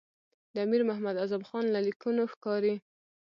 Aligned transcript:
د 0.53 0.55
امیر 0.65 0.81
محمد 0.89 1.15
اعظم 1.19 1.41
خان 1.49 1.65
له 1.73 1.79
لیکونو 1.87 2.21
ښکاري. 2.33 2.75